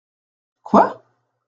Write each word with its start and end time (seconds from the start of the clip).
Quoi? 0.63 1.03